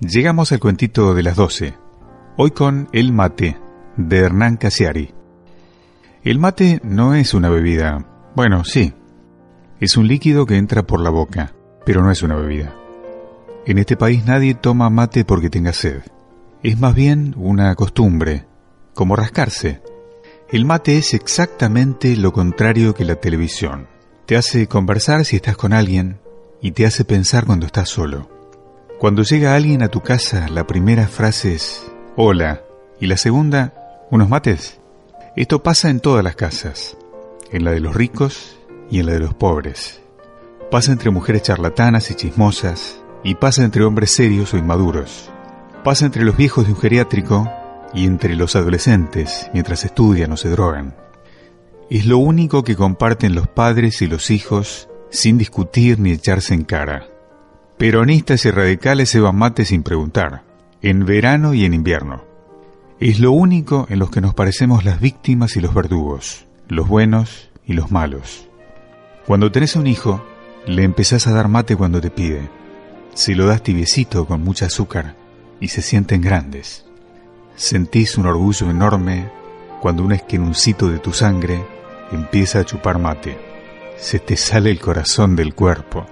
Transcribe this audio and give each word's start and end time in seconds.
Llegamos 0.00 0.52
al 0.52 0.60
cuentito 0.60 1.14
de 1.14 1.22
las 1.22 1.36
doce. 1.36 1.74
Hoy 2.36 2.50
con 2.50 2.86
El 2.92 3.14
mate, 3.14 3.56
de 3.96 4.18
Hernán 4.18 4.58
Casiari. 4.58 5.14
El 6.22 6.38
mate 6.38 6.82
no 6.84 7.14
es 7.14 7.32
una 7.32 7.48
bebida. 7.48 8.06
Bueno, 8.34 8.62
sí. 8.64 8.92
Es 9.80 9.96
un 9.96 10.06
líquido 10.06 10.44
que 10.44 10.58
entra 10.58 10.86
por 10.86 11.00
la 11.00 11.08
boca, 11.08 11.54
pero 11.86 12.02
no 12.02 12.10
es 12.10 12.22
una 12.22 12.34
bebida. 12.36 12.74
En 13.64 13.78
este 13.78 13.96
país 13.96 14.26
nadie 14.26 14.52
toma 14.52 14.90
mate 14.90 15.24
porque 15.24 15.48
tenga 15.48 15.72
sed. 15.72 16.02
Es 16.62 16.78
más 16.78 16.94
bien 16.94 17.34
una 17.38 17.74
costumbre, 17.74 18.44
como 18.92 19.16
rascarse. 19.16 19.80
El 20.50 20.66
mate 20.66 20.98
es 20.98 21.14
exactamente 21.14 22.14
lo 22.16 22.34
contrario 22.34 22.92
que 22.92 23.06
la 23.06 23.16
televisión. 23.16 23.88
Te 24.26 24.36
hace 24.36 24.66
conversar 24.66 25.24
si 25.24 25.36
estás 25.36 25.56
con 25.56 25.72
alguien 25.72 26.20
y 26.60 26.72
te 26.72 26.84
hace 26.84 27.06
pensar 27.06 27.46
cuando 27.46 27.64
estás 27.64 27.88
solo. 27.88 28.35
Cuando 28.98 29.24
llega 29.24 29.54
alguien 29.54 29.82
a 29.82 29.88
tu 29.88 30.00
casa, 30.00 30.48
la 30.48 30.66
primera 30.66 31.06
frase 31.06 31.54
es 31.54 31.92
hola 32.16 32.62
y 32.98 33.06
la 33.06 33.18
segunda, 33.18 34.06
unos 34.10 34.30
mates. 34.30 34.80
Esto 35.36 35.62
pasa 35.62 35.90
en 35.90 36.00
todas 36.00 36.24
las 36.24 36.34
casas, 36.34 36.96
en 37.52 37.64
la 37.64 37.72
de 37.72 37.80
los 37.80 37.94
ricos 37.94 38.58
y 38.90 39.00
en 39.00 39.06
la 39.06 39.12
de 39.12 39.18
los 39.18 39.34
pobres. 39.34 40.00
Pasa 40.70 40.92
entre 40.92 41.10
mujeres 41.10 41.42
charlatanas 41.42 42.10
y 42.10 42.14
chismosas 42.14 43.02
y 43.22 43.34
pasa 43.34 43.64
entre 43.64 43.84
hombres 43.84 44.12
serios 44.12 44.54
o 44.54 44.56
inmaduros. 44.56 45.30
Pasa 45.84 46.06
entre 46.06 46.24
los 46.24 46.38
viejos 46.38 46.64
de 46.64 46.72
un 46.72 46.78
geriátrico 46.78 47.52
y 47.92 48.06
entre 48.06 48.34
los 48.34 48.56
adolescentes 48.56 49.50
mientras 49.52 49.84
estudian 49.84 50.32
o 50.32 50.38
se 50.38 50.48
drogan. 50.48 50.96
Es 51.90 52.06
lo 52.06 52.16
único 52.16 52.64
que 52.64 52.76
comparten 52.76 53.34
los 53.34 53.46
padres 53.46 54.00
y 54.00 54.06
los 54.06 54.30
hijos 54.30 54.88
sin 55.10 55.36
discutir 55.36 56.00
ni 56.00 56.12
echarse 56.12 56.54
en 56.54 56.64
cara. 56.64 57.10
Peronistas 57.78 58.46
y 58.46 58.50
radicales 58.50 59.10
se 59.10 59.20
van 59.20 59.36
mate 59.36 59.66
sin 59.66 59.82
preguntar, 59.82 60.44
en 60.80 61.04
verano 61.04 61.52
y 61.52 61.66
en 61.66 61.74
invierno. 61.74 62.24
Es 63.00 63.20
lo 63.20 63.32
único 63.32 63.86
en 63.90 63.98
los 63.98 64.10
que 64.10 64.22
nos 64.22 64.32
parecemos 64.32 64.86
las 64.86 64.98
víctimas 64.98 65.56
y 65.56 65.60
los 65.60 65.74
verdugos, 65.74 66.46
los 66.68 66.88
buenos 66.88 67.50
y 67.66 67.74
los 67.74 67.90
malos. 67.90 68.48
Cuando 69.26 69.52
tenés 69.52 69.76
un 69.76 69.86
hijo, 69.86 70.24
le 70.66 70.84
empezás 70.84 71.26
a 71.26 71.32
dar 71.32 71.48
mate 71.48 71.76
cuando 71.76 72.00
te 72.00 72.10
pide. 72.10 72.48
Se 73.12 73.34
lo 73.34 73.46
das 73.46 73.62
tibiecito 73.62 74.24
con 74.24 74.42
mucha 74.42 74.66
azúcar 74.66 75.14
y 75.60 75.68
se 75.68 75.82
sienten 75.82 76.22
grandes. 76.22 76.86
Sentís 77.56 78.16
un 78.16 78.24
orgullo 78.24 78.70
enorme 78.70 79.28
cuando 79.82 80.02
un 80.02 80.12
esquenuncito 80.12 80.88
de 80.88 80.98
tu 80.98 81.12
sangre 81.12 81.62
empieza 82.10 82.60
a 82.60 82.64
chupar 82.64 82.98
mate. 82.98 83.36
Se 83.98 84.18
te 84.18 84.38
sale 84.38 84.70
el 84.70 84.80
corazón 84.80 85.36
del 85.36 85.54
cuerpo 85.54 86.06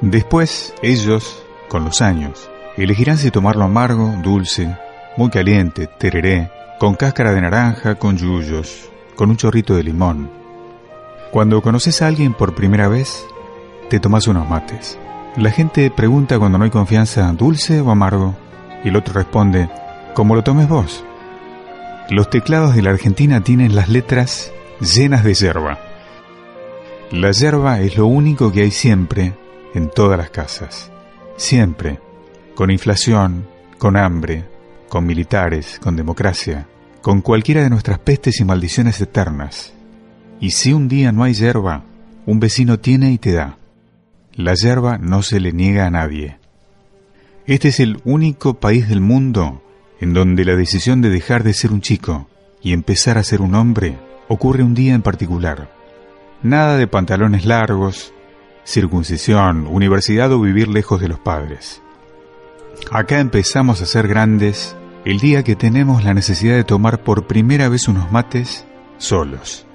Después, 0.00 0.74
ellos, 0.82 1.44
con 1.68 1.84
los 1.84 2.02
años, 2.02 2.50
elegirán 2.76 3.16
si 3.16 3.30
tomarlo 3.30 3.64
amargo, 3.64 4.14
dulce, 4.22 4.76
muy 5.16 5.30
caliente, 5.30 5.86
tereré, 5.86 6.50
con 6.78 6.94
cáscara 6.94 7.32
de 7.32 7.40
naranja, 7.40 7.94
con 7.94 8.16
yuyos, 8.16 8.90
con 9.14 9.30
un 9.30 9.36
chorrito 9.36 9.76
de 9.76 9.84
limón. 9.84 10.30
Cuando 11.30 11.62
conoces 11.62 12.02
a 12.02 12.08
alguien 12.08 12.34
por 12.34 12.54
primera 12.54 12.88
vez, 12.88 13.24
te 13.88 14.00
tomas 14.00 14.26
unos 14.26 14.48
mates. 14.48 14.98
La 15.36 15.50
gente 15.50 15.90
pregunta 15.90 16.38
cuando 16.38 16.58
no 16.58 16.64
hay 16.64 16.70
confianza, 16.70 17.32
dulce 17.32 17.80
o 17.80 17.90
amargo, 17.90 18.36
y 18.84 18.88
el 18.88 18.96
otro 18.96 19.14
responde, 19.14 19.70
como 20.14 20.34
lo 20.34 20.42
tomes 20.42 20.68
vos. 20.68 21.04
Los 22.10 22.28
teclados 22.28 22.74
de 22.74 22.82
la 22.82 22.90
Argentina 22.90 23.42
tienen 23.42 23.74
las 23.74 23.88
letras 23.88 24.52
llenas 24.80 25.24
de 25.24 25.34
yerba. 25.34 25.78
La 27.10 27.30
yerba 27.30 27.80
es 27.80 27.96
lo 27.96 28.06
único 28.06 28.52
que 28.52 28.62
hay 28.62 28.70
siempre 28.70 29.32
en 29.74 29.90
todas 29.90 30.18
las 30.18 30.30
casas. 30.30 30.90
Siempre. 31.36 32.00
Con 32.54 32.70
inflación, 32.70 33.46
con 33.78 33.96
hambre, 33.96 34.44
con 34.88 35.04
militares, 35.04 35.80
con 35.82 35.96
democracia, 35.96 36.68
con 37.02 37.20
cualquiera 37.20 37.62
de 37.62 37.70
nuestras 37.70 37.98
pestes 37.98 38.40
y 38.40 38.44
maldiciones 38.44 39.00
eternas. 39.00 39.74
Y 40.40 40.50
si 40.52 40.72
un 40.72 40.88
día 40.88 41.10
no 41.10 41.24
hay 41.24 41.34
yerba, 41.34 41.82
un 42.26 42.38
vecino 42.38 42.78
tiene 42.78 43.12
y 43.12 43.18
te 43.18 43.32
da. 43.32 43.58
La 44.34 44.54
yerba 44.54 44.98
no 44.98 45.22
se 45.22 45.40
le 45.40 45.52
niega 45.52 45.86
a 45.86 45.90
nadie. 45.90 46.38
Este 47.46 47.68
es 47.68 47.80
el 47.80 48.00
único 48.04 48.54
país 48.54 48.88
del 48.88 49.00
mundo 49.00 49.62
en 50.00 50.14
donde 50.14 50.44
la 50.44 50.56
decisión 50.56 51.02
de 51.02 51.10
dejar 51.10 51.44
de 51.44 51.54
ser 51.54 51.72
un 51.72 51.80
chico 51.80 52.28
y 52.62 52.72
empezar 52.72 53.18
a 53.18 53.24
ser 53.24 53.42
un 53.42 53.54
hombre 53.54 53.98
ocurre 54.28 54.62
un 54.62 54.74
día 54.74 54.94
en 54.94 55.02
particular. 55.02 55.70
Nada 56.42 56.76
de 56.76 56.86
pantalones 56.86 57.44
largos, 57.44 58.12
circuncisión, 58.64 59.66
universidad 59.66 60.32
o 60.32 60.40
vivir 60.40 60.68
lejos 60.68 61.00
de 61.00 61.08
los 61.08 61.18
padres. 61.18 61.82
Acá 62.90 63.20
empezamos 63.20 63.80
a 63.82 63.86
ser 63.86 64.08
grandes 64.08 64.76
el 65.04 65.20
día 65.20 65.42
que 65.42 65.54
tenemos 65.54 66.04
la 66.04 66.14
necesidad 66.14 66.54
de 66.54 66.64
tomar 66.64 67.02
por 67.02 67.26
primera 67.26 67.68
vez 67.68 67.88
unos 67.88 68.10
mates 68.10 68.66
solos. 68.98 69.66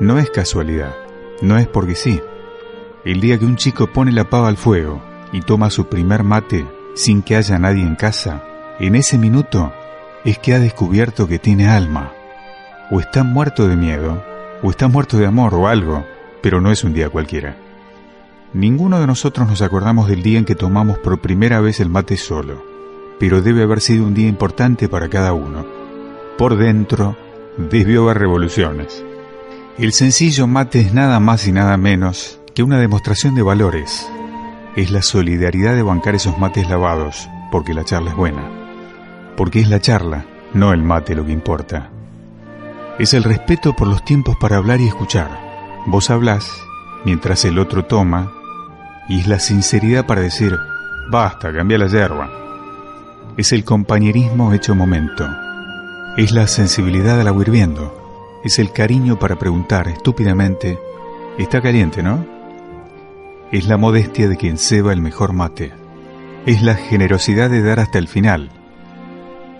No 0.00 0.18
es 0.18 0.30
casualidad, 0.30 0.94
no 1.42 1.58
es 1.58 1.66
porque 1.66 1.94
sí. 1.94 2.20
El 3.04 3.20
día 3.20 3.38
que 3.38 3.44
un 3.44 3.56
chico 3.56 3.92
pone 3.92 4.12
la 4.12 4.30
pava 4.30 4.48
al 4.48 4.56
fuego 4.56 5.02
y 5.32 5.40
toma 5.40 5.70
su 5.70 5.88
primer 5.88 6.22
mate 6.22 6.64
sin 6.94 7.22
que 7.22 7.36
haya 7.36 7.58
nadie 7.58 7.82
en 7.82 7.96
casa, 7.96 8.44
en 8.78 8.94
ese 8.94 9.18
minuto 9.18 9.72
es 10.24 10.38
que 10.38 10.54
ha 10.54 10.58
descubierto 10.58 11.26
que 11.26 11.38
tiene 11.38 11.68
alma. 11.68 12.12
O 12.90 13.00
está 13.00 13.24
muerto 13.24 13.66
de 13.66 13.76
miedo, 13.76 14.24
o 14.62 14.70
está 14.70 14.88
muerto 14.88 15.18
de 15.18 15.26
amor 15.26 15.54
o 15.54 15.68
algo, 15.68 16.04
pero 16.40 16.60
no 16.60 16.70
es 16.70 16.84
un 16.84 16.94
día 16.94 17.10
cualquiera. 17.10 17.56
Ninguno 18.54 19.00
de 19.00 19.08
nosotros 19.08 19.48
nos 19.48 19.62
acordamos 19.62 20.06
del 20.06 20.22
día 20.22 20.38
en 20.38 20.44
que 20.44 20.54
tomamos 20.54 20.98
por 20.98 21.18
primera 21.18 21.60
vez 21.60 21.80
el 21.80 21.90
mate 21.90 22.16
solo, 22.16 22.62
pero 23.18 23.42
debe 23.42 23.64
haber 23.64 23.80
sido 23.80 24.06
un 24.06 24.14
día 24.14 24.28
importante 24.28 24.88
para 24.88 25.08
cada 25.08 25.32
uno. 25.32 25.66
Por 26.38 26.56
dentro, 26.56 27.16
debió 27.58 28.04
haber 28.04 28.18
revoluciones. 28.18 29.04
El 29.76 29.92
sencillo 29.92 30.46
mate 30.46 30.80
es 30.80 30.94
nada 30.94 31.18
más 31.18 31.48
y 31.48 31.52
nada 31.52 31.76
menos 31.76 32.38
que 32.54 32.62
una 32.62 32.78
demostración 32.78 33.34
de 33.34 33.42
valores. 33.42 34.08
Es 34.76 34.92
la 34.92 35.02
solidaridad 35.02 35.74
de 35.74 35.82
bancar 35.82 36.14
esos 36.14 36.38
mates 36.38 36.70
lavados, 36.70 37.28
porque 37.50 37.74
la 37.74 37.84
charla 37.84 38.10
es 38.10 38.16
buena. 38.16 38.48
Porque 39.36 39.58
es 39.58 39.68
la 39.68 39.80
charla, 39.80 40.26
no 40.52 40.72
el 40.72 40.84
mate 40.84 41.16
lo 41.16 41.26
que 41.26 41.32
importa. 41.32 41.90
Es 43.00 43.14
el 43.14 43.24
respeto 43.24 43.74
por 43.74 43.88
los 43.88 44.04
tiempos 44.04 44.36
para 44.40 44.58
hablar 44.58 44.80
y 44.80 44.86
escuchar. 44.86 45.40
Vos 45.86 46.08
hablás 46.08 46.52
mientras 47.04 47.44
el 47.44 47.58
otro 47.58 47.84
toma 47.84 48.30
y 49.08 49.20
es 49.20 49.26
la 49.26 49.38
sinceridad 49.38 50.06
para 50.06 50.22
decir, 50.22 50.56
basta, 51.10 51.52
cambia 51.52 51.78
la 51.78 51.86
yerba. 51.86 52.30
Es 53.36 53.52
el 53.52 53.64
compañerismo 53.64 54.52
hecho 54.52 54.74
momento. 54.74 55.28
Es 56.16 56.32
la 56.32 56.46
sensibilidad 56.46 57.20
al 57.20 57.28
agua 57.28 57.42
hirviendo. 57.42 58.40
Es 58.44 58.58
el 58.58 58.72
cariño 58.72 59.18
para 59.18 59.36
preguntar 59.36 59.88
estúpidamente, 59.88 60.78
está 61.38 61.60
caliente, 61.60 62.02
¿no? 62.02 62.24
Es 63.50 63.66
la 63.66 63.76
modestia 63.76 64.28
de 64.28 64.36
quien 64.36 64.58
ceba 64.58 64.92
el 64.92 65.00
mejor 65.00 65.32
mate. 65.32 65.72
Es 66.46 66.62
la 66.62 66.74
generosidad 66.74 67.50
de 67.50 67.62
dar 67.62 67.80
hasta 67.80 67.98
el 67.98 68.08
final. 68.08 68.50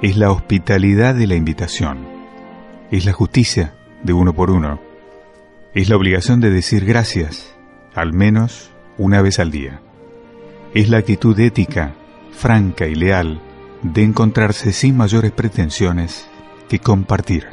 Es 0.00 0.16
la 0.16 0.30
hospitalidad 0.30 1.14
de 1.14 1.26
la 1.26 1.34
invitación. 1.34 2.06
Es 2.90 3.04
la 3.04 3.12
justicia 3.12 3.74
de 4.02 4.12
uno 4.12 4.32
por 4.32 4.50
uno. 4.50 4.80
Es 5.74 5.88
la 5.88 5.96
obligación 5.96 6.40
de 6.40 6.50
decir 6.50 6.84
gracias, 6.84 7.54
al 7.94 8.12
menos 8.12 8.70
una 8.98 9.22
vez 9.22 9.38
al 9.38 9.50
día. 9.50 9.80
Es 10.74 10.90
la 10.90 10.98
actitud 10.98 11.38
ética, 11.38 11.94
franca 12.32 12.86
y 12.86 12.94
leal 12.94 13.40
de 13.82 14.02
encontrarse 14.02 14.72
sin 14.72 14.96
mayores 14.96 15.32
pretensiones 15.32 16.28
que 16.68 16.80
compartir. 16.80 17.46